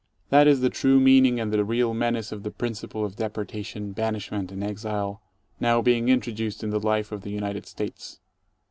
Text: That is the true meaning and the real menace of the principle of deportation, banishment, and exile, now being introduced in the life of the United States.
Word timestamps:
That 0.31 0.47
is 0.47 0.61
the 0.61 0.71
true 0.71 0.99
meaning 0.99 1.39
and 1.39 1.53
the 1.53 1.63
real 1.63 1.93
menace 1.93 2.31
of 2.31 2.41
the 2.41 2.49
principle 2.49 3.05
of 3.05 3.17
deportation, 3.17 3.91
banishment, 3.91 4.51
and 4.51 4.63
exile, 4.63 5.21
now 5.59 5.79
being 5.83 6.09
introduced 6.09 6.63
in 6.63 6.71
the 6.71 6.79
life 6.79 7.11
of 7.11 7.21
the 7.21 7.29
United 7.29 7.67
States. 7.67 8.19